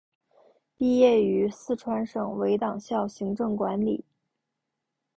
[0.77, 4.03] 毕业于四川省委党校行政管理。